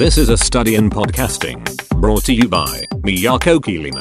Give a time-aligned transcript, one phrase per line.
[0.00, 1.62] This is a study in podcasting
[2.00, 4.00] brought to you by Miyako Kirino.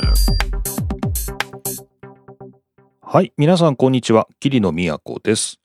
[3.02, 4.30] はい、皆さんこんにちは。
[4.40, 5.60] 桐野都です。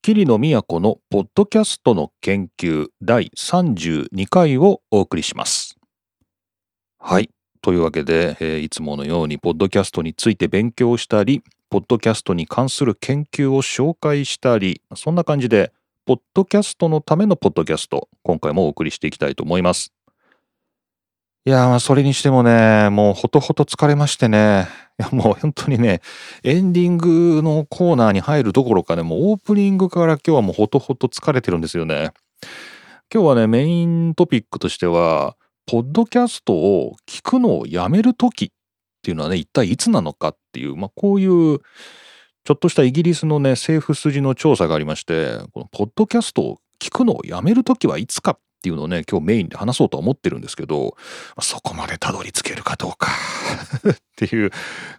[0.00, 5.76] 桐野都のポッドキャストの研究第32回をお送りします。
[7.00, 7.28] はい、
[7.60, 15.72] というわけで、えーいつものようにポッドキャストについて勉強したり、ポッドキャストに関する研究を紹介したり、そんな感じで、
[16.10, 19.92] ポッドキャストのためのポッドキャスト、今回もお送りしていきたいと思います。
[21.44, 24.66] いやまあそれにしてもね、もうほとほと疲れましてね、
[24.98, 26.00] いやもう本当にね、
[26.42, 32.10] エンディングのコーナーに入るどころかね、もうオープニングから今日はもうほとほと疲れてるんですよね。
[33.14, 38.48] 今日はね、メイントピックとしては、ポッドキャストを聞くのをやめるときっ
[39.00, 41.60] ていうのはね、一体いつなのかっていう、まあこういう
[42.44, 50.96] ちょっとしたイギリスのね、政府筋の調査がありまして、このポッドキャストを聞くのをやめるときはいつかっていうのをね、今日メインで話そうと思ってるんですけど、
[51.40, 53.08] そこまでたどり着けるかどうか
[53.88, 54.50] っていう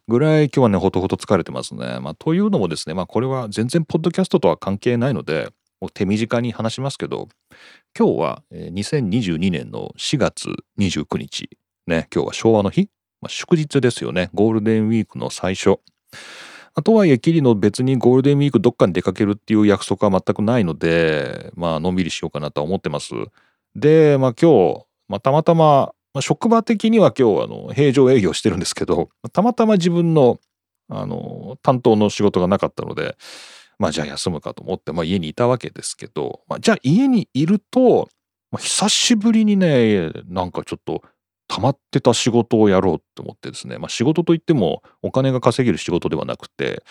[0.08, 2.00] ぐらい今日はね、ほとほと疲れてますね。
[2.00, 5.50] まあ、というのもですね、まあ、これは全然ポッドキャストとは関係ないので、
[5.94, 7.28] 手短に話しますけど、
[7.98, 10.50] 今日は2022年の4月
[10.80, 11.50] 29日、
[11.88, 12.90] ね、今日は昭和の日、
[13.22, 15.80] まあ、祝日ですよね、ゴールデンウィークの最初。
[16.74, 23.14] あとはいえ、キリの別にゴールデンウィークどっかに出かけるっていう約束は全くないので、まあ、のんびりしようかなとは思ってます。
[23.76, 30.40] で、まあ今日、まあ、たまたま、まあ、職場的には今日あの平常営業してるんですけどたまたま自分の
[30.90, 33.16] あの担当の仕事がなかったので
[33.80, 38.10] まあじゃあ休むかと思って、まあ、家にいたわけですけど、まあ、じゃあ家にいると、
[38.52, 41.02] まあ、久しぶりにねなんかちょっと
[41.52, 46.82] 溜まってた仕事をやろうと思ってですね、まあ、仕事といってもお金が稼げる仕事ではなくて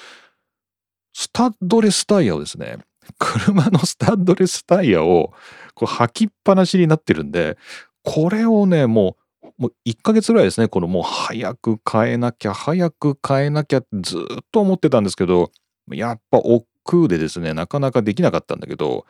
[1.15, 2.77] スタッドレスタイヤをですね
[3.19, 5.33] 車のスタッドレスタイヤを
[5.75, 7.57] こう履きっぱなしになってるんで
[8.05, 15.51] これをねもうもう1ヶ月ぐらいですねこのもう早く変えなきゃ早く変えなきゃずっと思ってたんですけど
[15.91, 19.07] やっぱ億劫でですねなかなかできなかったんだけど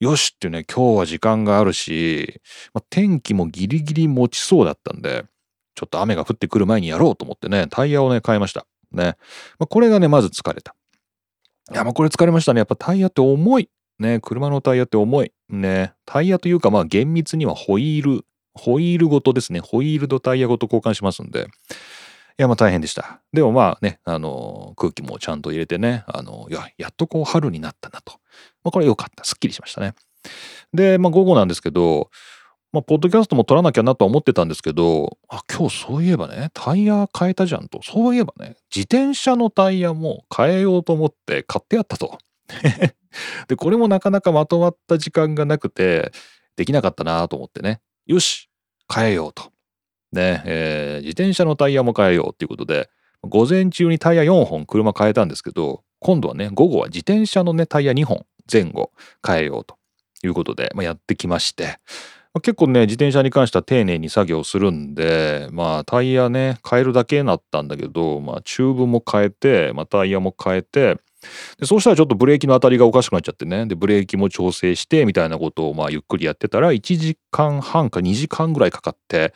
[0.00, 2.40] よしってね今日は時間があるし、
[2.74, 5.24] まあ、天気もギリギリ持ちそうだったんで
[5.74, 8.66] ちょっと雨が降ってくる前にやろうと思ってねタイヤをね変えました。
[8.92, 9.16] ね、
[9.58, 10.74] まあ、これがねまず疲れた。
[11.72, 12.58] いやもうこれ疲れましたね。
[12.58, 13.68] やっぱタイヤって重い。
[13.98, 15.32] ね車のタイヤって重い。
[15.48, 15.92] ね。
[16.04, 18.24] タイヤというかまあ厳密にはホイール。
[18.54, 19.60] ホイールごとですね。
[19.60, 21.48] ホイールとタイヤごと交換しますんで。
[22.38, 28.14] いやまあ大変でしたでもまあねあの空気もちゃんと入れてねあのいややっとこう春になったなと、
[28.62, 29.94] まあ、これ良かったすっきりしましたね
[30.72, 32.10] でまあ午後なんですけど
[32.76, 37.80] まあ、ポッドキャストも撮らなきゃなとは思ってたんですけど、あ、今日そういえばね、タイヤ変えたじゃんと。
[37.82, 42.18] そういえばね、自転車のタイヤも変えようと思って買ってあったと。
[43.48, 46.12] で、これもなかなかまとまった時間がなくて、
[46.56, 47.80] できなかったなと思ってね。
[48.04, 48.50] よし
[48.94, 49.50] 変えようと。
[50.12, 52.88] ね、えー自転車のタイヤも変えようっていうことで、
[53.22, 58.92] 午前中にタイヤ4本車変えたんですけど、今度はね、午後は自転車のね、タイヤ2本前後
[59.26, 59.76] 変えようと
[60.24, 61.78] いうことで、まあ、やってきまして、
[62.34, 70.98] まあ結構ね、自転車に関しては丁寧に作業するんで、まあタイヤね、変えるだけになったんだけど、まあチューブも変えて、まあタイヤも変えて、
[71.58, 79.34] でそうしたらちょっとブレーキの当たりがおかしくなっちゃってねでブレーキも調整してみたいなことをまあゆっくりやってたら1時間半か2時間ぐらいかかって、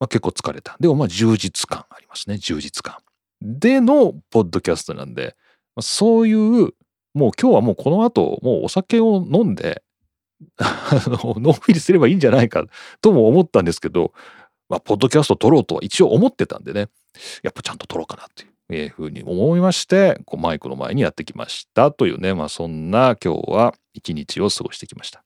[0.00, 2.98] まあ、結構疲れたでもまあ充実感ありますね充実感
[3.40, 5.36] でのポッドキャストなんで、
[5.76, 6.72] まあそういう
[7.14, 9.82] もう今日はもうこの後もうお酒を飲んで
[10.58, 12.64] あののんびりすればいいんじゃないか
[13.00, 14.12] とも思ったんですけど、
[14.68, 16.88] まあ、ポッドキャスト撮ろうとは一応思ってたんでね
[17.42, 18.48] やっぱちゃんと撮ろうかなっていう。
[18.94, 25.24] ふうに思いましてこうマイクの前にやってきましたというねまあそんな今日は一日を過ごしてきました。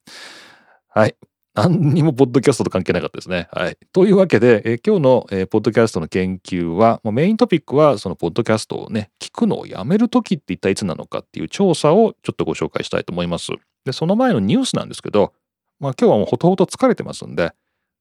[0.89, 1.17] はい。
[1.55, 3.49] 何にもポッドキャストと関係なかったですね。
[3.53, 3.77] はい。
[3.93, 13.53] というわけで、え今日の、えーポッドキャストの研究は、もうメイントピックは、そのポッドキャストをね、聞くのをやめるときって一体いつなのかっていう調査をちょっとご紹介したいと思います。
[13.85, 15.35] で、その前のニュースなんですけど、
[15.79, 17.51] まあ今日はもうほとほと疲れてますんで、ま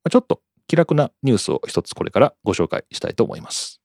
[0.05, 3.80] あちょっと気楽なニュースを一つこれからご紹介したいと思います。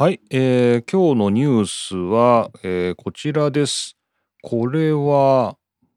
[0.00, 3.96] はい、えー今日のニュースは、えーこちらです。
[4.42, 5.56] これは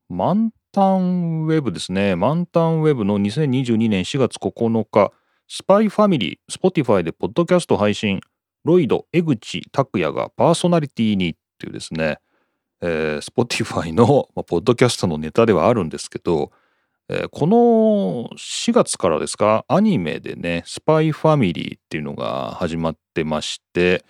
[0.10, 2.16] 満タンウェブですね。
[2.16, 5.12] 満タンウェブの2022年4月9日、
[5.48, 8.22] スパイファミリー、Spotify でポッドキャスト配信、
[8.64, 12.18] ロイド、江口拓也がパーソナリティにっていうですね、
[12.82, 16.52] えー、Spotify の、まあ、ポッドキャストのネタではあるんですけど、
[17.12, 19.66] えーこの4月からですか？
[19.68, 24.06] アニメでね「スパイファミリー」っていうのが始まってまして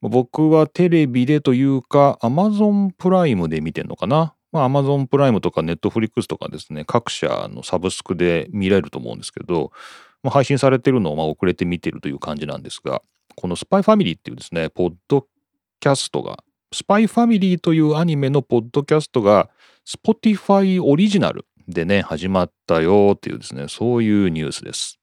[0.00, 4.34] 僕はテレビでというか Amazon プライムで見てんのかな？
[4.52, 9.72] まあ、Amazon プライムとか Netflix とかですね、各社のサブスクで見られると思うんですけど、
[10.22, 13.02] ま、配信されてるのをま遅れて見てるという感じなんですが、
[13.34, 15.26] このスパイファミリーっていうですね、ポッド
[15.80, 19.50] キャストが、スパイファミリーというアニメのポッドキャストが、
[19.84, 24.98] Spotify オリジナルでね、始まったよっていうですね、そういうニュースです。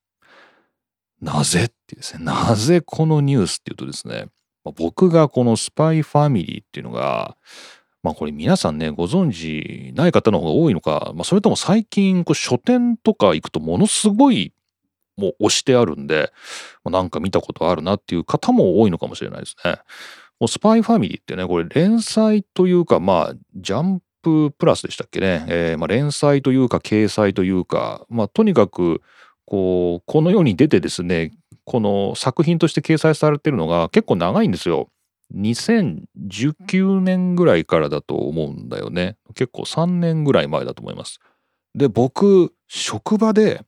[1.21, 4.27] なぜっていうですね、なぜこのニュースっていうとですね、
[4.63, 7.35] 僕がこのスパイファミリーっていうのが、
[8.03, 14.53] まあこれ皆さんね、ご存知ない方の方が多いのか、まあそれとも最近こう書店とか行くとものすごい
[15.17, 16.31] もう押してあるんで、
[16.85, 19.77] なんか見たことあるなっていう方も多いのかもしれないですね。
[20.39, 29.01] もうスパイファミリーってね、これ連載というか、まあジャンププラスでしたっけね、えー、まあ連載というか掲載というか、まあとにかく
[29.51, 31.33] こう、この世に出てですね、
[31.65, 34.89] この作品として掲載されてるのが結構長いんですよ。
[35.35, 39.18] 2019年ぐらいからだと思うんだよね。
[39.35, 41.19] 結構3年ぐらい前だと思います。
[41.75, 43.62] で、僕、職場で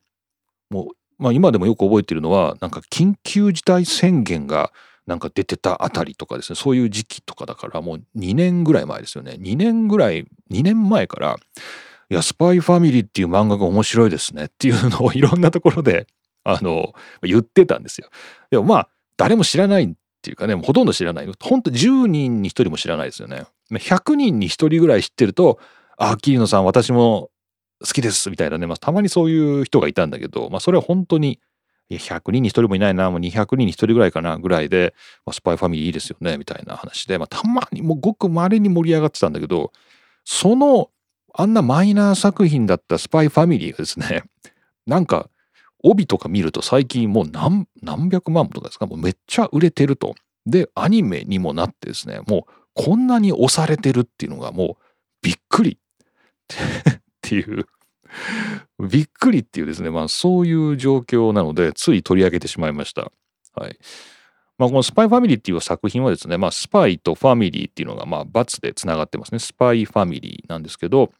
[0.70, 0.86] もう、
[1.18, 4.72] まあ今でもよく覚えてるのは、なんか緊急事態宣言が
[5.06, 9.36] なんか出てたあたりとかですね、そういう時期とかだからもう2年ぐらい前ですよね。
[9.38, 11.36] 2年ぐらい、2年前から、
[12.10, 16.06] いや、スパイファミリーっていう漫画が面白いですねっていうのをいろんなところで
[16.44, 18.08] あの、言ってたんですよ。
[18.50, 21.26] でもまあ、誰も知らないっていうかね、ほとんど知らない。
[21.26, 23.46] ほんと10人に1人も知らないですよね。
[23.70, 25.58] 100人に1人ぐらい知ってると、
[25.96, 27.30] あ、桐野さん私も
[27.80, 31.40] 好きですみたいなね、まあ、たまにそういう人がいたんだけど、まあ、それは本当に、
[31.88, 34.94] いや、100人に1人もいないな、もう200人に1人ぐらいかな、ぐらいで、
[35.26, 39.72] まあ、スパイファミリーいいですよね、みたいな話で、まあ、たまにもうごく稀に盛り上がってたんだけど、
[40.24, 40.90] その、
[41.36, 44.22] あんなマイナー作品だったスパイファミリーがですね、
[44.86, 45.28] なんか
[45.82, 50.14] 帯とか見ると最近もう何何百万とかですかもうめっちゃ売れてると。
[50.46, 54.84] でアニメにもなってですねもうこんなに押されてるっていうのがもう
[55.22, 55.78] びっくり
[56.52, 57.66] っていう
[58.90, 63.12] びっくりっていうですねまあそういう状況なのでつい取り上げてしまいました。
[63.54, 63.78] はい。
[64.56, 69.40] まあ、このスパイファミリーっていう作品はですね、まあ、スパイとファミリーっていうのが、まあ、×でつながってますね。
[69.40, 71.12] スパイファミリーなんですけど、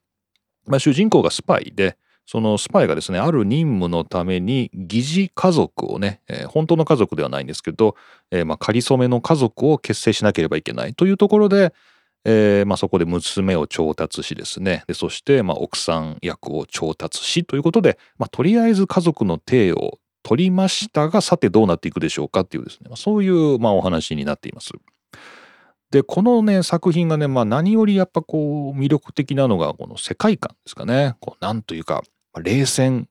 [0.66, 1.96] まあ、主人公がスパイで、
[2.26, 7.96] そのスパイがですね、ある任務のために疑似家族をね、えー、本当の家族ではないんですけど、
[8.30, 11.74] えー、まあ仮初めの家族を結成しなければいけないというところで、
[12.24, 24.70] えー、まあそこで娘を調達しですね、でそしてまあ奥さん役を調達しということで、まあ、とりあえず家族の体を取りましたが、さてどうなっていくでしょうかっていうですね、まあ、そういうまあお話になっています。
[25.90, 31.14] でこのね作品がね、まあ、何よりやっぱこう魅力的なのがこの世界観ですかね。
[31.20, 32.02] こうなんというか
[32.42, 33.08] 冷戦、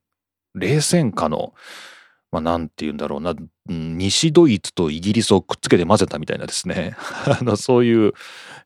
[0.54, 1.54] 冷戦下の、
[2.34, 3.36] まあ、なんて言うんだろうな、
[3.68, 6.96] 西ドイツとイギリスをくっつけて混ぜたみたいなですね、
[7.30, 8.14] あのそういう、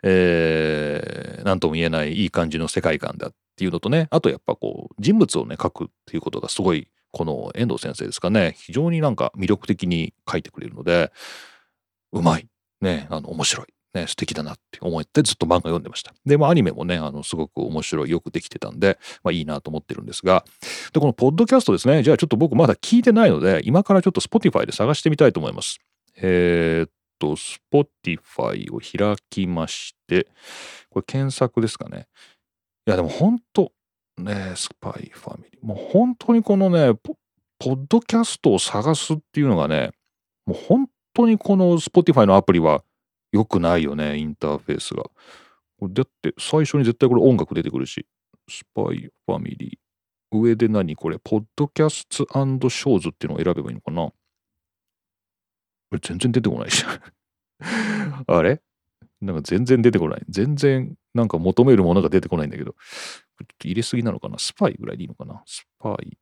[0.03, 11.11] えー、なんとも言えないいい感じの世界観だっていうのとね、あとやっぱこう、人物をね、描くっていうことがすごい、この遠藤先生ですかね、非常になんか魅力的に描いてくれるので、
[12.13, 12.47] うまい、
[12.79, 13.67] ね、あの、面白い。
[13.97, 16.13] ね、素敵だなって思ってずっと漫画読んでました。
[16.25, 20.45] で、まあアニメもね、あの、すごく面白い、よくできてたんで、まあいいなと思ってるんですが、
[20.93, 25.79] で、このポッドキャストですね、じゃあちょっと僕まだ聞いてないので、今からちょっと Spotify で探してみたいと思います。
[26.17, 30.27] えー、っと、Spotify を開きまして、
[30.89, 32.07] これ検索ですかね。
[32.85, 33.71] いや、でも本当
[34.17, 35.65] ね、スパイファミリー。
[35.65, 37.17] もう本当にこのねポ、
[37.59, 39.91] ポッドキャストを探すっていうのがね、
[40.45, 42.83] もう本当にこの Spotify のアプリは
[43.31, 45.03] 良くないよね、インターフェースが。
[45.81, 48.05] だって最初に絶対これ音楽出てくるし、
[48.49, 50.37] スパイファミリー。
[50.37, 54.01] 上で何これ、ポッドキャストショーズっていうのを選べばいいのかな？
[54.07, 54.15] こ
[55.91, 57.01] れ全然出てこないじゃん
[58.27, 58.61] あれ？
[59.21, 60.21] なんか全然出てこない。
[60.27, 62.77] 全然なんか求めるものが出てこないんだけど、ちょ
[63.43, 64.37] っと入れすぎなのかな？
[64.37, 65.41] スパイぐらいでいいのかな？
[65.45, 66.17] スパイ。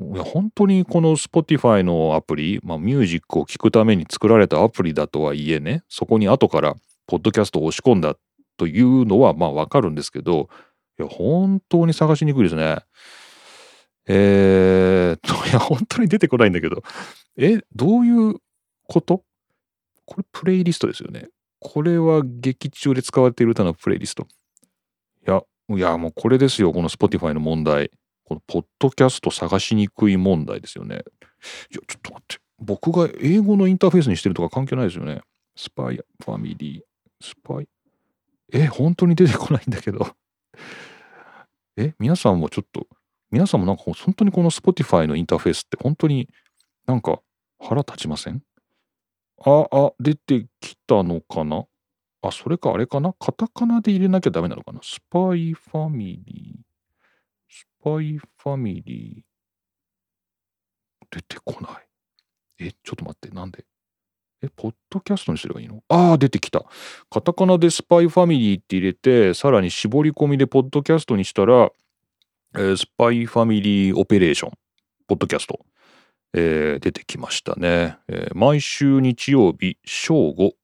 [0.00, 6.74] いや本当にこの Spotify のアプリ、まあ、ミュージックを聴くために作られたアプリだとはいえねそこに後から
[7.06, 8.16] ポッドキャストを押し込んだ
[8.56, 10.48] というのはまあわかるんですけど
[10.98, 12.78] いや本当に探しにくいですね。
[14.06, 16.82] えー、っ といや本当に出てこないんだけど
[17.36, 18.36] えどういう
[18.86, 19.22] こと？
[20.06, 21.28] これプレイリストですよね。
[21.58, 24.26] これは劇中で使われている歌のプレイリスト。
[25.26, 27.90] いやいやもうこれですよこの Spotify の問題。
[28.24, 30.96] このポッドキャスト探しにくい問題ですよね。
[30.96, 31.02] いや、
[31.70, 32.36] ちょっと待って。
[32.58, 35.20] 僕が英語のインターフェースにしてるとか関係ないですよね。
[35.56, 36.82] スパイ、ファミリー、
[37.24, 37.68] スパイ？
[38.52, 40.14] え、本当に出てこないんだけど。
[41.76, 42.86] え、皆さんもちょっと、
[43.30, 46.28] 皆さんもなんか本当にこの Spotify のインターフェースって本当に
[46.86, 47.20] なんか
[47.58, 48.42] 腹立ちません？
[49.44, 51.66] あ、あ、出てきたのかな？
[52.22, 53.12] あ、それかあれかな？
[53.12, 54.80] カタカナで入れなきゃダメなのかな？
[54.82, 56.63] スパイファミリー。
[57.84, 59.24] パイファミリー。
[61.10, 61.70] 出てこない。
[62.60, 63.66] え、ちょっと待って、なんで？
[64.42, 65.82] え、ポッドキャストにすればいいの？
[65.88, 66.64] ああ、出てきた。
[67.10, 71.70] カタカナでスパイファミリーって入れて、さらに絞り込みでポッドキャストにしたら、
[72.54, 74.52] えー、スパイファミリーオペレーション、
[75.06, 75.60] ポッドキャスト、
[76.32, 80.54] えー、出てきましたね、えー、毎週日曜日正午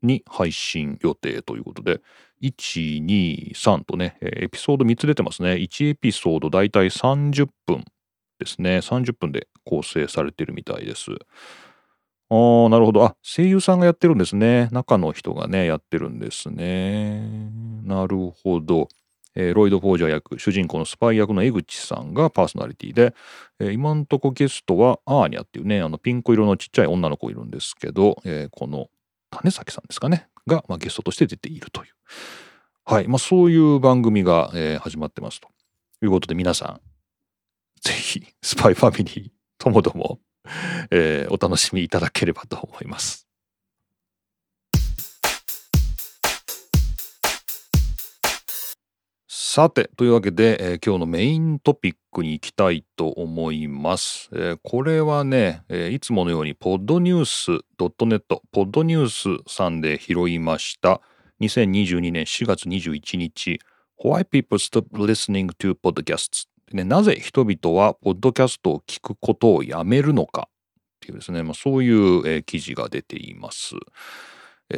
[0.00, 2.00] に配信予定ということで、
[2.42, 5.52] 1、2、3とね、エピソード3つ出てますね。
[5.52, 7.84] 1エピソードだいたい30分
[8.38, 8.78] ですね。
[8.78, 11.12] 30分で構成されてるみたいです。
[12.30, 13.04] ああ、なるほど。
[13.04, 14.68] あ、声優さんがやってるんですね。
[14.72, 17.50] 中の人がね、やってるんですね。
[17.84, 18.88] なるほど。
[19.34, 23.14] えー、ロイド・フォージャー役、主人公のスパイ役の江口さんがパーソナリティで、
[23.58, 28.88] えー、今んとこゲストはアーニャっていうね、あのピンク色のちっちゃい女の子いるんですけど、えー、この
[29.32, 31.92] 金崎さんですかね、が、まあ、ゲストとして出ているという。
[32.84, 33.08] はい。
[33.08, 35.48] まあ、そういう番組が、えー、始まってますと
[36.02, 36.80] いうことで、皆さん、
[37.80, 40.20] ぜひ、スパイファミリーともども、
[40.90, 43.21] えー、お楽しみいただければと思います。
[49.54, 54.30] さて、というわけで、えー、今日のメイントピックに行きたいと思います。
[54.32, 61.02] えー、これはね、えー、いつものように podnews.net、ポッドニュースさんで拾いました。
[61.42, 63.60] 2022年4月21日、
[64.02, 66.84] Why People Stop Listening to Podcasts、ね。
[66.84, 70.52] なぜ人々はポッドキャストを聞くことをやめるのかっ
[71.00, 73.74] ていうですね、まあ、そういう、えー、記事が出ています。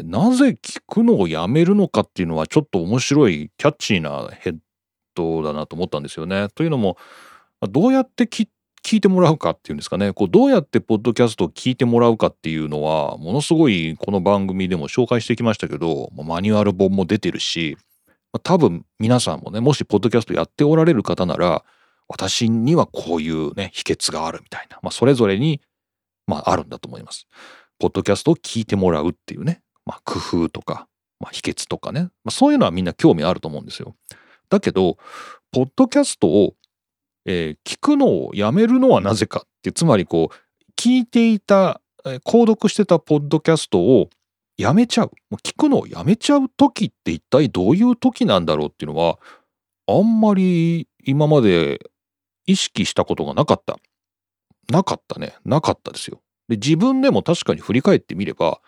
[0.03, 4.57] なぜ聞くのをやめるのかっていうのはちょっと面白いキャッチーなヘッ
[5.15, 6.49] ドだなと思ったんですよね。
[6.55, 6.97] というのも
[7.69, 8.49] どうやって聞
[8.93, 17.79] いてもらうかっていうんですかねこうどうやってポッドキャストを聞いてもらうかっていうのはものすごいこの番組でも紹介してきましたけどマニュアル本も出てるし
[18.43, 21.65] 多分皆さんもねもしポッドキャストやっておられる方なら
[22.09, 25.63] 私にはこういうね秘訣があるみたいな、まあ、それぞれに、
[26.27, 27.27] まあ、あるんだと思います。
[27.79, 30.89] ポッドキャストを聞いてもらうっていうねまあ、工夫とか、
[31.21, 33.95] まあ、秘訣とかね、まあ、そういうのはみんな興味あると思うんですよ。
[34.49, 34.99] だけど、
[35.53, 36.55] ポッドキャストを、
[37.27, 44.11] えー、聞くのをやめるのはなぜかってつまりこう聞いていた、えー、購読してたポッドキャストを
[44.59, 49.19] やめちゃうもう聞くのをやめちゃう時って一体どういう時なんだろうっていうのは
[49.87, 51.79] あんまり今まで
[52.47, 53.79] 意識したことがなかった。
[54.71, 55.35] なかったね。
[55.45, 56.21] なかったですよ。
[56.49, 58.61] で自分でも確かに振り返ってみれば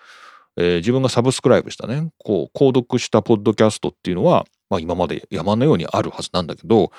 [0.57, 6.91] えー、自分がサブスクライブしたね、こう、購読したポッドキャストっていうのは、まあ今まで山のようにあるはずなんだけど、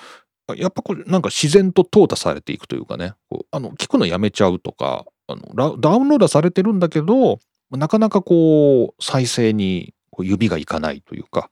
[0.55, 3.13] やっぱこれなんか自然と淘汰されていくというかね、
[3.51, 7.39] あの聞くのやめちゃうとかあの、ダウンロードされてるんだけど、
[7.71, 11.51] なかなかこう、再生にこう指がいかないというか、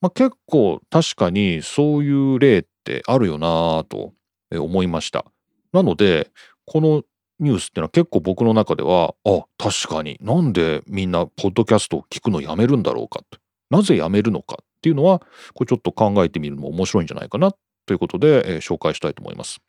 [0.00, 4.12] まあ、結構確かにそういう例ってあるよなと
[4.52, 5.24] 思いました。
[5.72, 6.30] なので、
[6.66, 7.02] この
[7.40, 13.38] ニュースっていうのは結構僕の中ではあ確かになんでみんなポッドキャストを聞くのやめるんだろうかと
[13.70, 15.20] なぜやめるのかっていうのは
[15.54, 17.52] これちょっと考えてみるのも面白いんじゃないかな
[17.86, 19.60] ということで、えー、紹介したいと思います。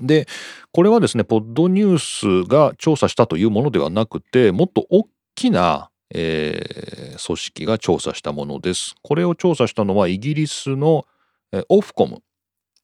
[0.00, 0.26] で
[0.72, 8.94] これはですねポッドニュースが調査したというものではなくてもっと大きな、えー、組織が調査したものです。
[9.02, 11.04] これを調査したのはイギリスの、
[11.52, 12.22] えー、オフコム。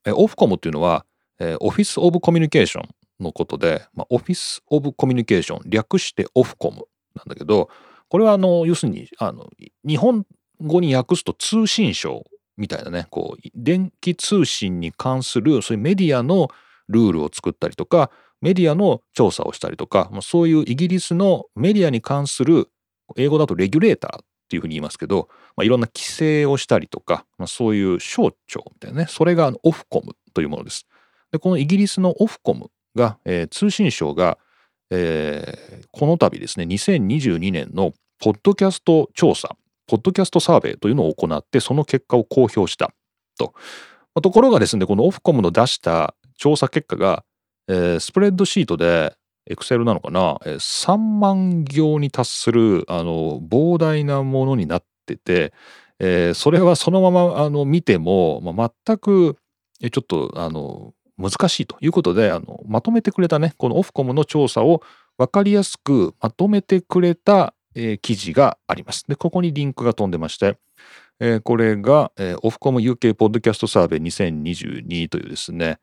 [0.05, 1.05] えー、オフコムっていうのは、
[1.39, 7.69] えー、オフィス・オブ・コミュニケーションのことで、まあ、オフィス・オブ・コミュニケーション略してオフコムなんだけど
[8.09, 9.49] これはあの要するにあの
[9.87, 10.25] 日本
[10.63, 12.25] 語に訳すと通信省
[12.57, 16.49] みたいなねこう電気通信に関するそういうメディアの
[16.89, 18.11] ルールを作ったりとか
[18.43, 22.67] メディアの調査をしたりとか、そういうイギリスのメディアに関する
[23.15, 30.85] 英語だとレギュレーターっていうふうに言いますけど、まあ、いろんな規制をしたりとか、まあ、そういう省庁みたいなねそれがオフコムというものです。
[31.31, 34.37] でこのイギリスのオフコムが、えー、通信省が、
[34.91, 39.55] えー、この度ですね2022年のポッドキャスト調査
[39.87, 42.91] ポッドキャストサーベイというのを行ってその結果を公表した
[43.37, 43.53] と。
[44.21, 47.23] ところがですねこのオフコムの出した調査結果が、
[47.67, 49.15] えー、スプレッドシートで
[49.49, 55.53] エクセルなのかな、えー、3万行に達するあの膨大なものになってて、
[55.99, 59.37] えー、それはそのままあの見ても、まあ、全く
[59.79, 64.81] ちょっとあの難しいということであのまとめてくれたねこのオフコムの調査を
[65.17, 69.03] 分かりやすくまとめてくれた、えー、記事があります。
[69.07, 70.57] でここにリンクが飛んでまして、
[71.19, 75.79] えー、これが、えー、オフコム UK ポッドキャストサーベイ2022というですね、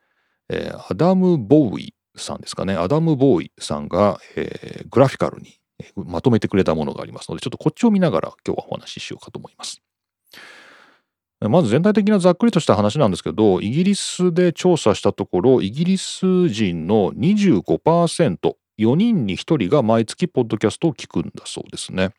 [0.49, 5.61] えー、アダム・ボーイさんですかねアダム・ボーイさんが、えー、グラフィカルに
[5.97, 9.81] まとめてくれたものがありますので、ちょっとこっちを見ながら今日はお話ししようかと思います。
[11.49, 22.11] まず全体的なざっくりとした話なんですけど、イギリスで調査したところ、イギリス人の25%、4人に1人が毎月ポッドキャストを聞くんだそうですね。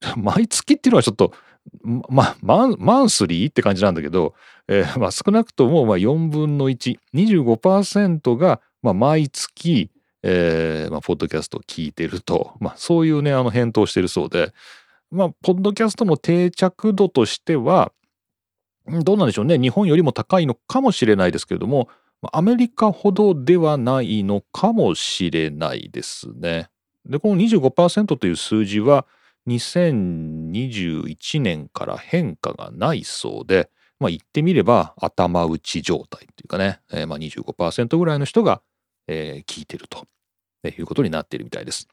[0.16, 1.32] 毎月っていうのはちょっと、
[2.08, 4.34] ま、マンマンスリーって感じなんだけど、
[4.68, 9.90] えー、まあ、少なくともまあ4分の1、25%がまあ毎月、
[10.22, 14.52] えーまあ、ポッドキャストを聞いてると、まあ、そういうね、あの返答してるそうで、
[15.10, 17.92] まあ、ポッドキャストの定着度としては、
[18.86, 19.58] どうなんでしょうね。
[19.58, 21.88] 日本よりも高いのかもしれないですけれども、
[22.32, 26.68] アメリカほどではないのかもしれないですね。
[27.06, 29.06] で、この25%という数字は
[29.48, 38.60] 2021年から変化がないそうで、まあ言ってみれば頭打ち状態っていうかね、えー、まあ25%ぐらいの人が、
[39.08, 40.06] えー、聞いてると
[40.68, 41.88] いうことになっているみたいです。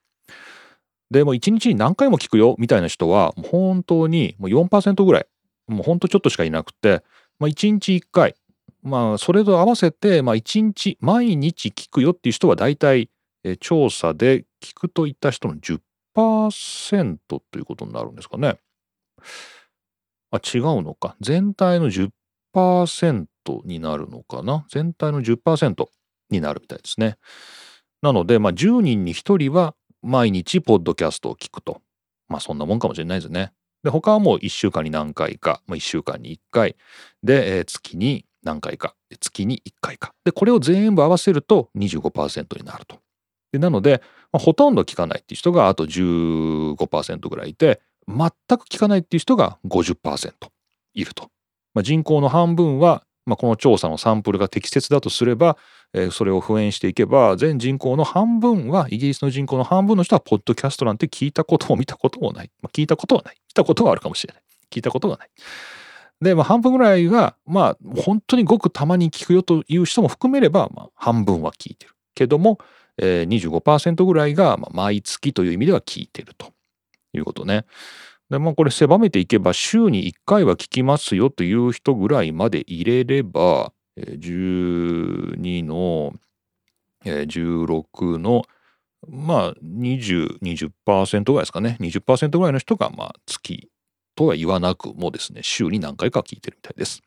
[1.10, 5.28] で、もう1日に何回も聞くよみたいな人は本当にもう4%ぐらい
[5.68, 7.04] もうほんとちょっとしかいなくて、
[7.40, 8.36] まあ、1日1回、
[8.88, 13.10] まあ、それと合わせて、まあ、1日、毎日聞くよっていう人は大体、
[13.44, 18.60] えー、調査で聞くといった人の10%ということになるんですかね。
[20.32, 21.16] あ、違うのか。
[21.22, 23.28] 全体の10%
[23.66, 24.66] になるのかな。
[24.70, 25.86] 全体の10%
[26.30, 27.18] になるみたいですね。
[28.02, 31.82] なので、まあ、10人に1人は毎日ポッドキャストを聞くと。
[32.30, 33.52] まあ、そんなもんかもしれないですね。
[33.84, 36.76] で、他はもう1週間に何回か、まあ、1週間に1回、
[37.24, 40.14] で、えー、月に何回か、月に1回か。
[40.24, 42.98] で、これを全部合わせると25%になると。
[43.52, 44.02] でなので、
[44.32, 48.18] まあ、ほとんど聞かないっていう人があと15%ぐらいいて、全
[48.58, 50.32] く聞かないっていう人が50%
[50.94, 51.30] いると。
[51.74, 55.58] まあ、人口の半分はまあ、この調査のサンプルが適切だとすれば、
[55.94, 65.30] えー、それを復縁していけば全人口の半分はイギリスの人口の半分の人はポッドキャストなんて聞いたことも見たこともない、まあ、聞いたことはない見たことはあるかもしれない聞いたことがない
[66.22, 72.60] で、まあ、半分ぐらいがまあ本当にごくたまに聞くよという人も含めれば、まあ、半分は聞いてるけども、
[72.98, 76.52] えー、25%ぐらいが、まあ、毎月という意味では聞いてると
[77.14, 77.66] いうことね。
[78.30, 86.14] でまあこれ狭めていけば週に1回は聞きますよという人ぐらいまで入れれば、え12の、
[87.06, 88.44] え16の
[89.08, 91.78] まあ20、20%ぐらいですかね。
[91.80, 93.70] 20%ぐらいの人がまあ月
[94.18, 97.02] とは言わなくもですね、週に何回か聞いてるみたいです。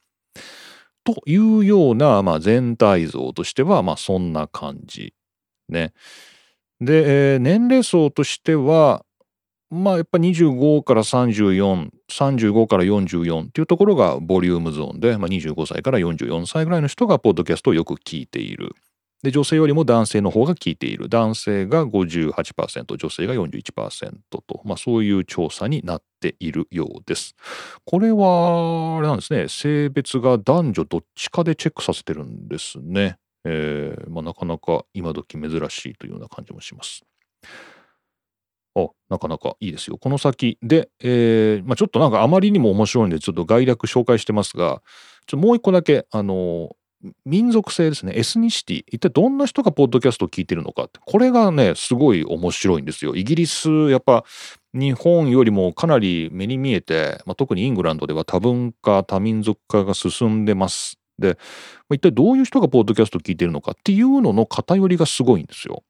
[1.04, 5.12] というような、まあ、全体像としては、まあそんな感じ。
[5.68, 5.92] ね。
[6.80, 9.04] で、えー、年齢層としては、
[9.70, 18.74] まあやっぱ25から34、35から44っていうところがボリュームゾーンで、まあ、25歳から44歳ぐらいの人がポッドキャストをよく聞いている。
[19.22, 21.08] で、女性よりも男性の方が聞いている。
[21.08, 27.34] 男性が58%、女性が41%と、まあそういう調査になっているようです。
[27.84, 33.18] これは、あれなんですね、性別が男女どっちかでチェックさせてるんですね。
[33.44, 37.02] えー、まあなかなか今時珍しいというような感じもします。
[38.74, 39.98] あ、なかなかいいですよ。
[39.98, 44.82] この先で、えー、まあ、ちょっとなんかあまりにも面白いんで、ちょっと概略紹介してますが、
[45.26, 46.70] ちょもう一個だけ、あの、
[47.24, 53.14] 民族性ですね、エスニシティ、一体どんな人がポッドキャストを聞いてるのかって、これがね、すごい面白いんですよ。
[53.14, 54.24] イギリス、やっぱ
[54.74, 60.98] 日本よりもかなり目に見えて、まあ、特にイングランドでは多文化、多民族化が進んでます。
[61.18, 61.38] で、
[61.90, 65.82] 一体どういう人がポッドキャストを聞いてるのかっていうのの偏りがすごいんですよ。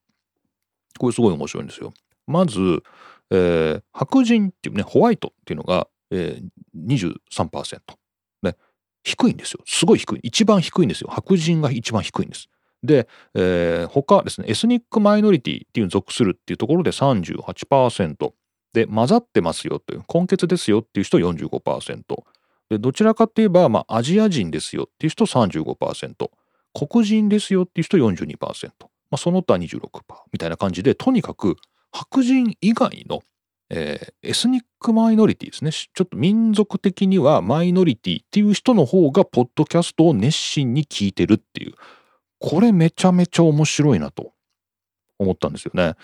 [0.98, 1.92] これすごい面白いんですよ。
[2.26, 2.82] まず、
[3.30, 7.20] えー、白人っていうね、ホワイトっていうのが、えー、
[7.54, 7.99] 23%。
[9.02, 9.60] 低いんですよ。
[9.66, 10.20] すごい低い。
[10.22, 11.08] 一番低いんですよ。
[11.10, 12.48] 白人が一番低いんです。
[12.82, 18.32] で、えー、他ですね、エスニックマイノリティっていうの属するっていうところで38%。
[18.72, 22.02] で、混ざってますよという、根血ですよっていう人45%。
[22.70, 26.30] で、どちらかって言えば、まあ、アジア人ですよっていう人35%。
[26.72, 28.70] 黒人ですよっていう人42%。
[29.10, 29.80] まあ、その他26%
[30.32, 31.56] みたいな感じで、とにかく
[31.92, 33.22] 白人以外の、
[33.70, 35.70] えー、エスニックマイノリティですね。
[35.70, 41.74] ちょっと民族的にはマイノリティっていう人の方が、ポッドキャストを熱心に聞いてるっていう。
[42.40, 44.32] これめちゃめちゃ面白いなと
[45.18, 45.94] 思ったんですよね。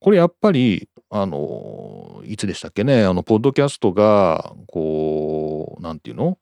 [0.00, 6.38] これやっぱり、あの、いつでしたっけね、あの、ポッドキャストが、こう、なんていうの？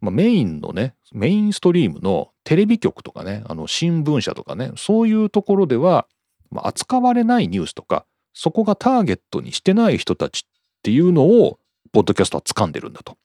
[0.00, 6.06] まあ、メインのね、メインストリームのテレビ局とかね、あの新聞社とかね、そういうところでは、
[6.50, 10.50] まあ、扱われないニュースとか、そこがターゲットにしてない人たちっ
[10.82, 11.58] ていうのを、
[11.92, 13.16] ポッドキャストは掴んでるんだと。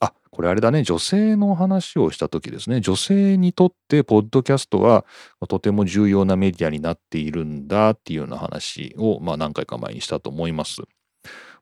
[0.00, 5.04] あ、これあれだね、女性の話をした時ですね、女性にとってポッドキャストは
[5.48, 10.82] とても重要なメディアになっているんだっていうような話を、まあ、何回か前にしたと思います。
[10.82, 10.86] ま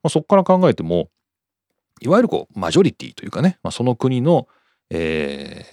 [0.03, 1.09] あ、そこから考えても、
[2.01, 4.49] いわゆるこう、マジョリティというかね、まあ、その国の、
[4.91, 5.65] え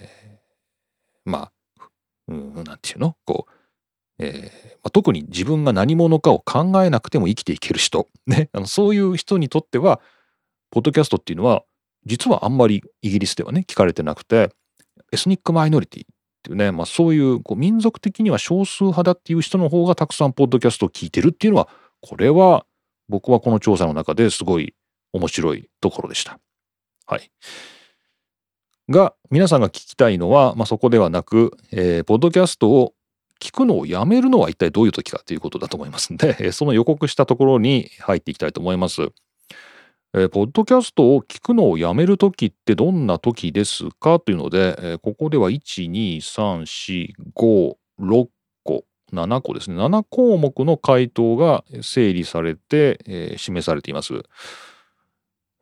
[1.26, 1.52] ー、まあ、
[2.28, 3.16] うん、なんていうの？
[3.26, 3.52] こう、
[4.18, 10.00] えーまあ、特に自分が何者かを考えなくても生きていける人、ね、あのそういう人にとっては、
[10.70, 11.64] ポッドキャストっていうのは、
[12.04, 14.50] 実はあんまりイギリスではね、聞かれてなくて、
[15.10, 16.06] エスニックマイノリティっ
[16.42, 21.68] ていうね、まあ、そういうこう民族的には少数派だっていう人の方がたくさんポッドキャストを聞いてるっていうのは、
[22.02, 22.66] これは
[23.08, 24.74] 僕はこの調査の中ですごい
[25.14, 26.38] 面白いところでした。
[27.06, 27.30] はい。
[28.90, 32.92] が、皆さんが聞きたいのは、まあ、そこではなく、えー、ポッドキャストを
[33.40, 39.10] 聞くのをやめるのは一体どういう時かということだと思いますんで、その予告したところに入っていきたいと思います。
[40.16, 48.28] えー、ポッドキャストを聞くのをやめる時ってどんな時ですかというので、えー、ここでは1、2、3、4、5、6
[48.62, 49.76] 個、7個ですね。
[49.76, 54.14] 7項目の回答が整理されて、えー、示されています。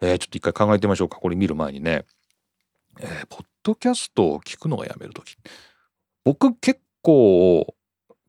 [0.03, 1.19] えー、ちょっと一回考えてみましょうか。
[1.19, 2.05] これ見る前にね。
[3.01, 5.39] えー、ポッドキャストを聞くのがやめる時。
[6.25, 7.75] 僕結構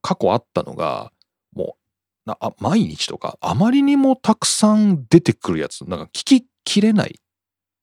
[0.02, 1.12] 過去あったのが、
[1.56, 1.78] も
[2.26, 7.22] う、なあ毎日とか、あまりにもたくさん出てくるやつ、なんか聞ききれないっ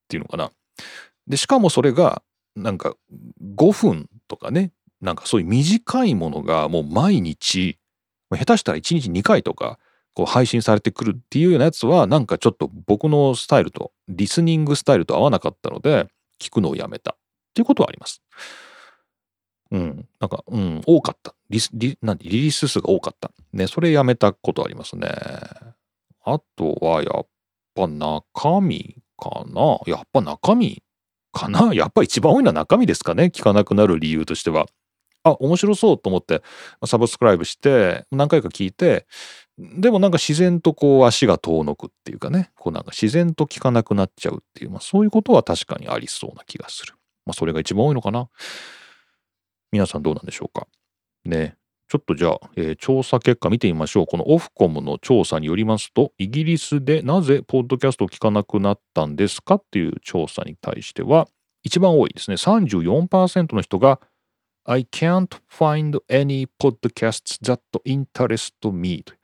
[0.08, 0.50] ていうのかな。
[1.26, 2.22] で、しかもそれが、
[2.56, 2.94] なんか
[3.56, 7.78] 5分とかね、なんかそういう短いものがもう毎日、
[8.30, 9.78] 下手したら1日2回とか、
[10.14, 16.08] こう配信されてくるっていうようなやつは、なんかちょっと僕のスタイルと、リスニングスタイルと合わなかったので、
[16.40, 17.16] 聞くのをやめたっ
[17.54, 18.22] ていうことはあります。
[19.70, 20.08] うん。
[20.20, 21.34] なんか、うん、多かった。
[21.48, 23.30] リ、リ、なんリリース数が多かった。
[23.52, 25.08] ね、それやめたことありますね。
[26.24, 27.26] あとは、やっ
[27.74, 29.78] ぱ中身かな？
[29.86, 30.82] やっぱ中身
[31.32, 31.72] かな？
[31.72, 33.24] やっぱ一番多いのは中身ですかね？
[33.24, 34.66] 聞かなくなる理由としては。
[35.22, 36.42] あ、面白そうと思って、
[36.86, 39.06] サブスクライブして、何回か聞いて、
[39.58, 46.94] でもなんか自然とこう足が遠のくっていうかね、こうなんか自然と聞かなくなっちゃうっていう、まあそういうことは確かにありそうな気がする。
[47.26, 48.30] まあそれが一番多いのかな？
[49.72, 50.66] 皆さんどうなんでしょうか？
[51.24, 51.56] ね。
[51.88, 54.06] ちょっとじゃあ、えー、調査結果見てみましょう。
[54.06, 61.26] このオフコムの調査によりますと、イギリスでなぜポッドキャストを聞かなくなったんですかっていう調査に対しては、
[61.64, 62.36] 一番多いですね。
[62.36, 64.00] 34%の人が
[64.64, 69.14] I can't find any podcasts that interest me と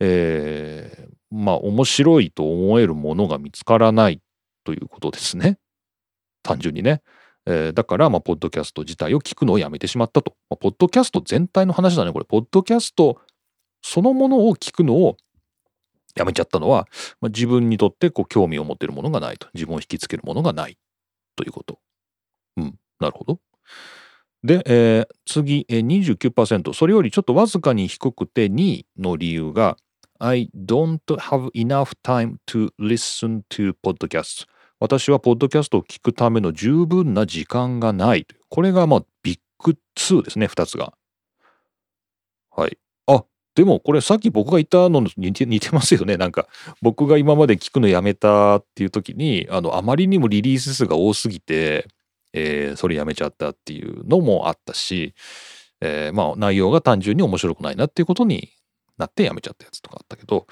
[0.00, 4.20] えー、まあ面白いと思えるものが見つからない
[4.62, 5.58] ということですね。
[6.44, 7.02] 単純にね。
[7.50, 10.36] えー、だから、まあ、ポッドキャスト自体を聞くのをやめてしまったと。
[10.50, 12.26] まあ、ポッドキャスト全体の話だね、これ。
[12.26, 13.20] ポッドキャスト
[13.80, 15.16] そのものを聞くのを
[16.14, 16.86] やめちゃったのは、
[17.22, 19.48] まあ、自分にとってこう興味を持ってるものがないと。
[19.54, 20.76] 自分を引きつけるものがない
[21.36, 21.78] ということ。
[22.58, 23.40] うん、なるほど。
[24.44, 26.74] で、えー、次、えー、29%。
[26.74, 29.78] それよりちょっとわずかに低くて2位の理由が、
[30.18, 34.46] I don't have enough time to listen to podcasts.
[34.80, 38.26] 私はポッドキャストを聞くための十分な時間がない。
[38.48, 40.94] これがまあビッグ2ですね、2つが。
[42.50, 42.78] はい。
[43.06, 43.24] あ、
[43.56, 46.16] でもこれさっき僕が言ったの似て似てますよね。
[46.16, 46.46] なんか
[46.80, 51.88] 僕が今まで聞くのやめたっていう時に、あの、あまりにもリリース数が多すぎて、
[52.32, 55.14] えー、それやめちゃったっていうのもあったし、
[55.80, 58.50] えー、まあ内容が単純に面白くないなっていうことに
[58.96, 60.46] なってやめちゃったやつとかあったけど、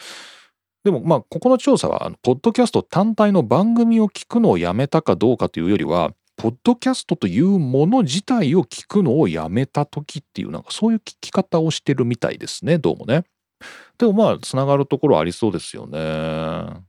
[0.87, 13.25] でもまあここの調査はあのポッドキャスト単体の番組を聞くのをやめたかどうかというよりはポッドキャストというもの自体を聞くのをやめた時っていうなんかそういう聞き方をしてるみたいですねどうもね。
[13.99, 15.99] でもまあつながるところありそうですよね。
[15.99, 16.81] は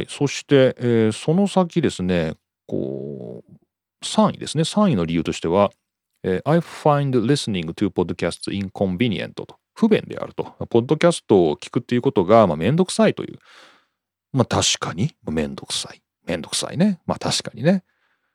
[0.00, 0.06] い。
[0.08, 2.34] そして、えー、その先ですね
[2.66, 3.52] こう
[4.04, 5.70] 3位ですね3位の理由としては、
[6.24, 9.57] えー、I find listening to podcasts inconvenient と。
[9.78, 10.56] 不便であると。
[10.70, 13.38] ポッドキャストを聞くっていうことが、まあ、めんどくさいという。
[14.32, 16.02] まあ確かに、めんどくさい。
[16.26, 17.00] めんどくさいね。
[17.06, 17.84] まあ確かにね。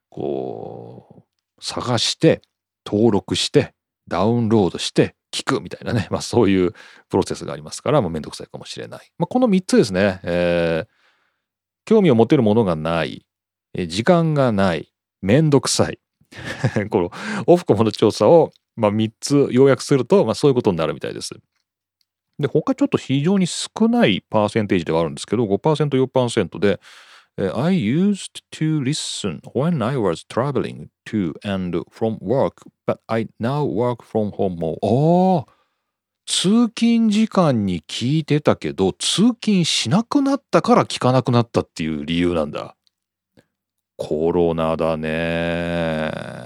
[0.10, 1.25] こ
[1.60, 2.41] う、探して、
[2.86, 3.73] 登録して、
[4.08, 6.08] ダウンロードして、聞くみたいなね。
[6.12, 6.71] まあそういう
[7.10, 9.12] プロセスがありますから、まあ、めんどくさいかもしれない。
[9.17, 10.21] まあこの3つですね。
[10.23, 10.88] えー、
[11.84, 13.25] 興味を持てるものがない。
[13.89, 14.93] 時間がない。
[15.21, 15.99] めんどくさい。
[16.89, 17.12] この
[17.47, 21.33] オフコモの調査をまあ、3つ要約すると、まあ、そういうことになるみたいです。
[22.39, 26.79] で、他ちょっと非常に少ないパーセンテージではあるんですけど、5%、4%で、
[27.36, 34.03] I used to listen when I was traveling to and from work, but I now work
[34.03, 34.77] from home more.
[34.83, 35.53] ああ、
[36.25, 42.75] 通勤時間に聞いてたけど、通勤しなくなったから聞かなくなったっていう理由なんだ。
[43.97, 46.42] コロナだね。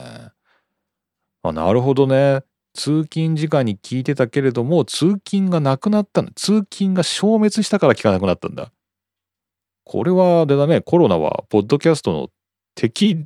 [1.50, 2.42] あ、なるほどね。
[2.74, 6.32] 通勤時間に聞いてたけれども、通勤がなくなったんだ。
[6.36, 8.72] 通勤が消滅したから聞かなくなったんだ。
[9.84, 12.30] これは、でだね、コロナは、ポッドキャストの
[12.76, 13.26] 敵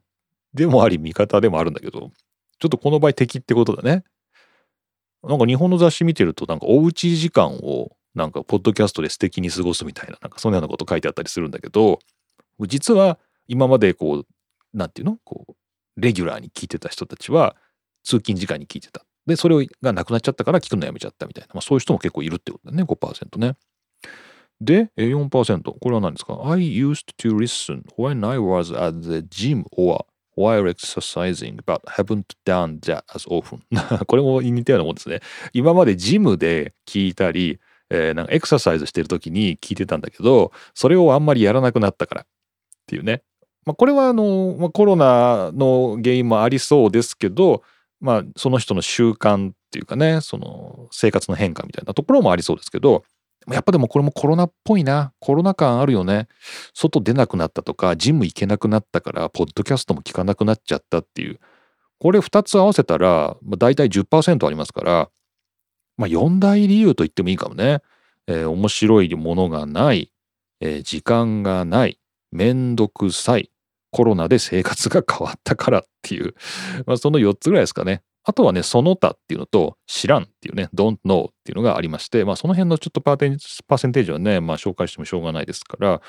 [0.53, 2.11] でもあり、味方でもあるんだけど、
[2.59, 4.03] ちょっとこの場合敵ってことだね。
[5.23, 11.99] なんか日本の雑誌見てると、なんかおうち時間を、なんかポッドキャストで素敵に過ごすみたいな、なんかそんなようなこと書いてあったりするんだけど、
[12.61, 14.25] 実は今までこう、
[14.73, 15.17] なんていうの？
[15.23, 15.53] こう、
[15.97, 17.55] レギュラーに聞いてた人たちは、
[18.03, 19.05] 通勤時間に聞いてた。
[19.25, 21.49] で、それがなくなっちゃったから聞くのやめちゃったみたいな。
[21.53, 23.55] まあそういう人も結構いるってことだね、5%ね。
[24.59, 25.73] で、4%。
[25.79, 30.05] これは何ですか ?I used to listen when I was at the gym or
[30.37, 33.59] while exercising but haven't done that as often
[34.05, 35.19] これも似たようなもんですね。
[35.53, 37.59] 今までジムで聞いたり、
[37.89, 42.25] えー、なんかエクササイズしてる時に聞いてたんだけど、それをあんまりやらなくなったからっ
[42.87, 43.23] ていうね。
[43.65, 47.63] まあ、これはあの、まあ、コロナの原因もありそうですけど、
[48.01, 53.03] まあ、その人の習慣っていうかね、その生活の変化みたいなところもありそうですけど、
[53.49, 55.13] やっぱでもこれもコロナっぽいな。
[55.19, 56.27] コロナ感あるよね。
[56.73, 61.39] 外出なくなったとか、ジム行けなくなったから、ポッドキャストも聞かなくなっちゃったっていう。
[61.99, 65.09] これ2つ合わせたら、まあ、大体10%ありますから、
[65.97, 67.81] まあ4大理由と言ってもいいかもね。
[68.27, 70.11] えー、面白いものがない、
[70.59, 71.99] えー、時間がない、
[72.31, 73.50] めんどくさい、
[73.91, 76.33] コロナで生活が変わったからっていう、
[76.87, 78.01] まあ、その4つぐらいですかね。
[78.23, 83.29] あとはね、その他っていうのと、知らんっていうね、don't know っていうのがありまして、まあその辺のちょっとパーテ
[83.67, 86.01] パーセンテージはね、まあ紹介してもしょうがないですから、まあ、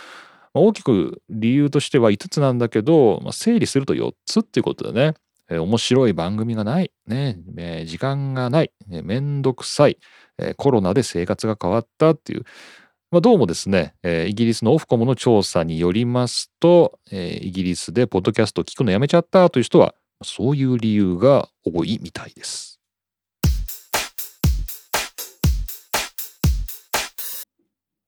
[0.60, 5.14] 大きく理由としては5つなんだけど、まあ、整理すると4つっていうことだね。
[5.48, 9.98] えー、面白い番組がない、ねえー、時間がない、えー、めんどくさい、
[10.38, 12.44] えー、コロナで生活が変わったっていう、
[13.12, 19.94] まあ、どうもですね、えー、イギリスのオフコムの調査によりますと、えー、イギリスでポッドキャスト聞くのやめちゃったという人は
[20.24, 22.80] そういう理由が多いみたいです。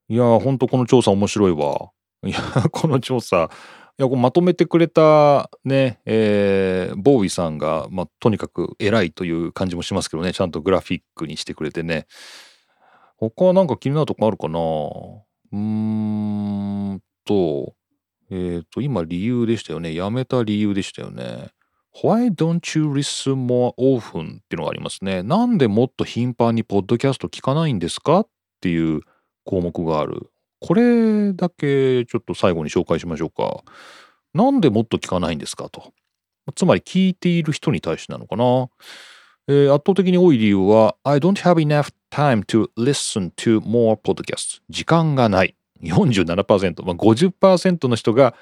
[0.08, 1.90] いやー、ほんとこの調査面白いわ。
[2.24, 2.40] いや、
[2.72, 3.50] この調査、
[3.98, 12.06] いや、こうまとめてくれたね、えー、ボーイさんが、まあ、とにかく偉いという感じもしますけどね、ちゃんとグラフィックにしてくれてね。
[13.30, 14.58] 他なんか気になるとこあるかな？
[14.58, 17.74] うーんと、
[18.30, 19.94] えっ、ー、と、今理由でしたよね。
[19.94, 21.50] やめた理由でしたよね。
[22.02, 24.38] Why don't you listen more often?
[24.38, 25.22] っていうのがありますね。
[25.22, 28.20] なんでもっと頻繁にポッドキャスト聞かないんですか？
[28.20, 28.28] っ
[28.60, 29.02] ていう
[29.44, 30.30] 項目がある。
[30.60, 33.62] これだけちょっと最後に紹介しましょうか。
[34.32, 35.68] なんでもっと聞かないんですか？
[35.68, 35.92] と。
[36.56, 38.68] つまり聞いている人に対してなのかな？
[39.48, 48.34] えー、圧倒的に多い理由は I don't have enough time to listen to more podcasts 時間がない47%、まあ、50%の人が、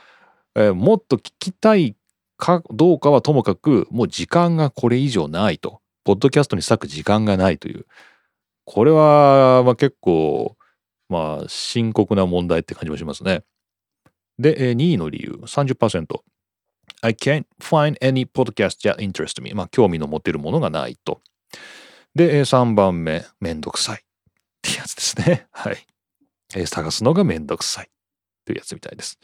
[0.55, 1.97] えー、もっと聞きたい
[2.37, 5.81] かどうかはともかくもう時間がこれ以上ないと。
[6.05, 7.87] ポッドキャストに割く時間がないという。
[8.65, 10.57] これは、まあ、結構、
[11.09, 13.45] まあ、深刻な問題って感じもしますね。
[14.39, 16.07] で、2位の理由、30%。
[17.03, 19.53] I can't find any podcast that interest me.
[19.55, 21.21] まあ、興味の持てるものがないと。
[22.15, 23.99] で、3番目、めんどくさい。
[23.99, 24.03] っ
[24.63, 25.47] てやつですね。
[25.53, 25.87] はい。
[26.67, 27.91] 探すのがめんどくさい。
[28.45, 29.19] というやつみたいです。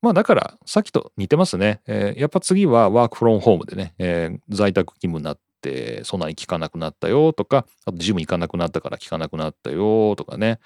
[0.00, 1.80] まあだから、さっきと似てますね。
[1.86, 10.58] えー、やっぱ次はワークフロンホームでね、えー、在宅勤務になって、そんなに効かなくなったよとか、あとジム行かなくなったから効かなくなったよとかね。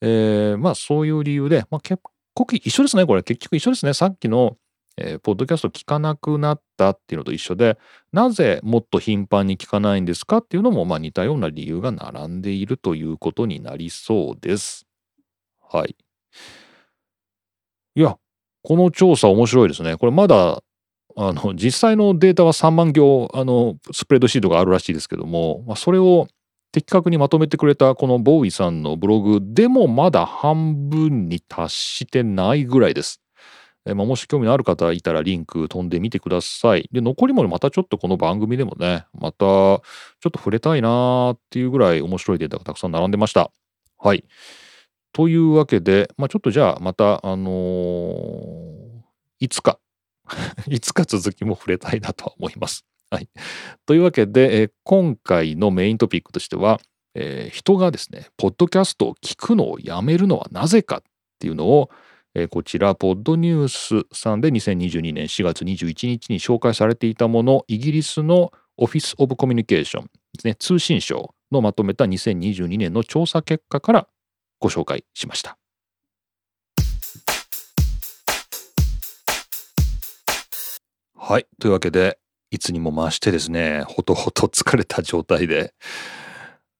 [0.00, 3.06] えー、まあそういう理由で、まあ結構一緒ですね。
[3.06, 3.92] これ結局一緒ですね。
[3.92, 4.56] さっきの、
[4.98, 7.78] えー、ポッドキャスト聞かなくなったっていうのと一緒で、
[8.12, 14.86] なぜもっと頻繁に聞かないんですかっていうのも、まあ似たような理由が並んでいるということになりそうです。
[15.70, 15.96] はい。
[17.94, 18.16] いや、
[18.62, 19.96] この調査面白いですね。
[19.96, 20.62] これまだ、
[21.18, 26.28] あの、実際のデータは3万行、あの、スプレッドシートがあるらしいですけども、まあ、それを
[26.72, 33.22] 的確にまとめてくれたこのボーイさんのブログでもまだ半分に達してないぐらいです。
[33.86, 36.88] えまあ、もし興味のある方いたらリンク飛んでみてください。
[36.92, 39.80] で、残りもまたちょっとこの番組でもね、またちょ
[40.28, 43.52] っと触れたいなーっていうぐらい面白いデータがたくさん並んでました。
[43.98, 44.24] はい。
[45.12, 48.74] というわけで、まあ、ちょっとじゃあまた、あのー、
[49.38, 49.78] いつか
[50.68, 52.84] いつか続きも触れたいなとは思います。
[53.10, 53.28] はい。
[53.86, 56.80] というわけで、え、今回のメイントピックとしては、
[57.14, 61.02] えー、人がですね、ポッドキャストを聞くのをやめるのはなぜかっ
[61.38, 61.90] ていうのを、
[62.38, 63.68] え、こちら、ポッドニュー
[64.04, 74.08] スさんで2022年4月21日に紹介されていたもの、イギリスのオフィス・オブ・コミュニケーションですね、通信省のまとめた2022年の調査結果から
[74.60, 75.56] ご紹介しました。
[81.16, 81.46] はい。
[81.58, 82.18] というわけで、
[82.50, 85.72] いつにも増してですね、ほとほと疲れた状態で、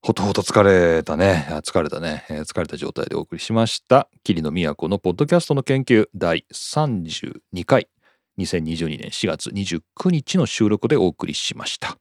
[0.07, 1.49] ほとほと疲れたね。
[1.65, 2.25] 疲れたね。
[2.29, 4.09] 疲れた状態でお送りしました。
[4.23, 7.89] 桐野都のポッドキャストの研究第32回。
[8.39, 11.99] 2022年4月29日の収録でお送りしました。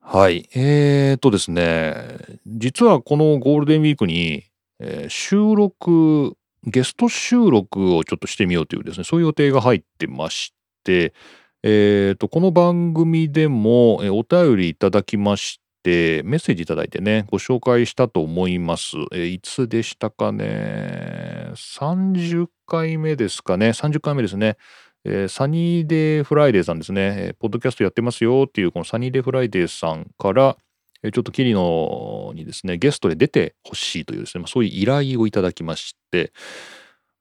[0.00, 0.48] はい。
[0.56, 4.42] えーとですね、実はこのゴールデンウィークに、
[4.80, 11.14] えー、収録、ゲスト収録をちょっとしてみようというですね、そういう予定が入ってまして、
[11.62, 18.96] えーと、この番組でも、お便りいただきまして、メッセージいただいてね、ご紹介したと思います。
[19.12, 24.56] えー、いつでしたかね、30回目ですかね、30回目ですね。
[25.04, 28.44] えー、サニーデーフライデーさんですね、えー、ポッドキャストやってますよ。
[28.48, 30.56] っていうこのサニーデーフライデーさんから、
[31.02, 36.32] ちょっとキリノにですね、ゲストで出てほしいというですね、まあ、そういう依頼をいただきまして、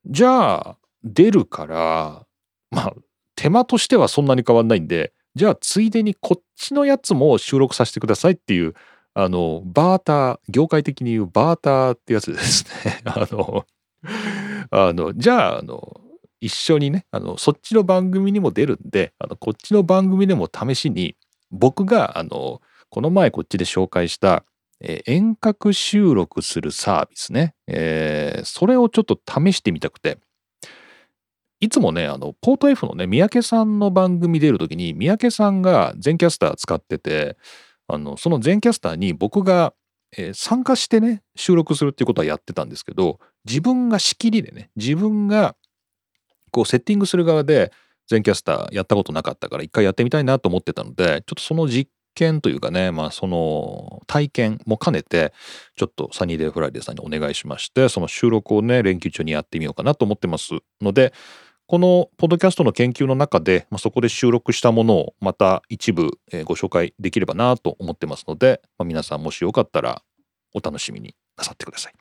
[0.05, 2.25] じゃあ、出るから、
[2.71, 2.93] まあ、
[3.35, 8.73] 手間としてはそんなに変わんないんで、じゃあ、ついでにこっちのやつも収録させてくださいっていう、
[9.13, 12.99] あの、バーター、業界的に言うバーターってやつですね。
[13.07, 13.65] あの、
[14.69, 16.01] あの、じゃあ、あの、
[16.41, 21.15] 一緒にねあのそっちの番組にも出るんであのこっちの番組でも試しに
[21.51, 24.45] 僕があのこの前こっちで紹介した、
[24.79, 30.17] えー、遠隔収録するサービスね、えー、それをちょっと試してみたくて
[31.59, 37.37] いつもねあのポート F のね三宅さんの番組出る時に三宅さんが Zencastr 使ってて
[37.87, 39.73] あのその Zencastr に僕が
[40.17, 45.55] えー、参加してね収録するっていうことはやってたんですけど自分が仕切りでね自分が
[46.51, 47.71] こうセッティングする側で
[48.07, 55.31] Zencastr やったことなかったから一回やってみたいなと思ってたのでちょっとその実験というかねまあその体験も兼ねて
[55.75, 61.13] ちょっとサニーデイフライデーさんにお願いしましてその収録をね連休中にやってみようかなと思ってますので
[61.69, 66.13] このポッドキャストの研究の中で、まあ、そこで収録したものをまた一部、
[66.45, 70.01] ご紹介できればなと思ってますので、まあ、皆さんもしよかったら
[70.55, 71.93] お楽しみになさってください。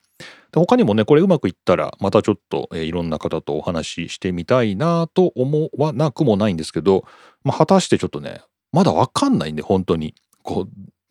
[0.51, 7.05] で他にもねこれうまくいったらまたちょっと、いろんな方とお話ししてみたいなと思わなくもないんですけど、
[7.43, 10.69] まあ、果たしてちょっとねまだ分かんないんで本当にこう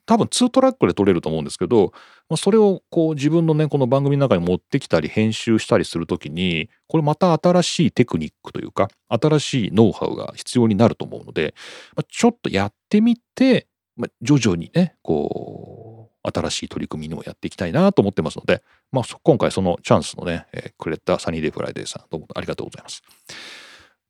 [0.09, 1.93] 多分2トラックで撮れると思うんですけど、
[2.31, 11.55] まあ、それをこう自分のねこの番組の中に持ってきたり編集したりする時にこれまた新しいテクニックというか新しいノウハウが必要になると思うので、
[11.95, 13.67] まあ、ちょっとやってみて、
[13.99, 23.03] まあ、徐々にねこう新しい取り組みにもやっていきたいなと思ってますので、まあ、今回そのチャンスのね、えー、くれたサニーデイフライデーさん、どうもありがとうございます。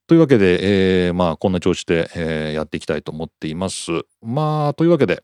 [0.07, 3.91] というわけで、えー、まあ、こんな調子で、えー、やっていきたいと思っています。
[4.23, 5.23] まあ、というわけで、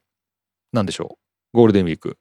[0.74, 1.18] 何でしょ
[1.52, 1.56] う？
[1.56, 2.18] ゴールデンウィーク、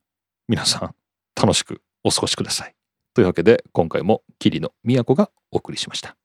[0.48, 0.96] 皆さん、
[1.36, 2.76] 楽しくお過ごしください。
[3.16, 6.16] というわけで、今回も桐野都がお送りしました。